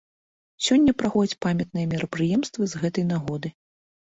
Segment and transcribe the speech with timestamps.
[0.67, 3.49] Сёння праходзяць памятныя мерапрыемствы з гэтай нагоды.